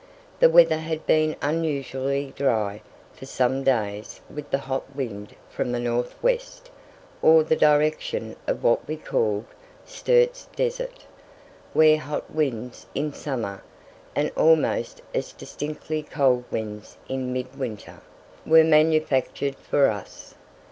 [0.39, 2.81] The weather had been unusually dry
[3.13, 6.71] for some days with the hot wind from the north west,
[7.21, 9.45] or the direction of what we called
[9.85, 11.05] Sturt's Desert,
[11.73, 13.61] where hot winds in summer,
[14.15, 18.01] and almost as distinctly cold winds in midwinter,
[18.43, 20.33] were manufactured for us.